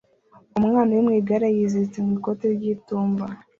[0.59, 3.25] Umwana uri mu igare yiziritse mu ikoti ry'itumba